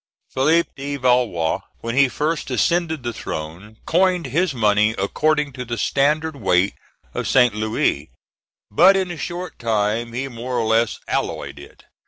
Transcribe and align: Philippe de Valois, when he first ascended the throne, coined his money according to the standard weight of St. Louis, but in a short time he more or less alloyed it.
Philippe 0.33 0.71
de 0.75 0.95
Valois, 0.95 1.59
when 1.81 1.95
he 1.95 2.09
first 2.09 2.49
ascended 2.49 3.03
the 3.03 3.13
throne, 3.13 3.77
coined 3.85 4.25
his 4.25 4.51
money 4.51 4.95
according 4.97 5.53
to 5.53 5.63
the 5.63 5.77
standard 5.77 6.35
weight 6.35 6.73
of 7.13 7.27
St. 7.27 7.53
Louis, 7.53 8.09
but 8.71 8.97
in 8.97 9.11
a 9.11 9.15
short 9.17 9.59
time 9.59 10.13
he 10.13 10.27
more 10.27 10.57
or 10.57 10.65
less 10.65 10.97
alloyed 11.07 11.59
it. 11.59 11.83